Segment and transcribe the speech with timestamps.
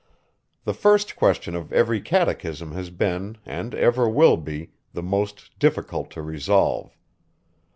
[0.63, 6.09] The first question of every catechism has been, and ever will be, the most difficult
[6.09, 6.97] to resolve.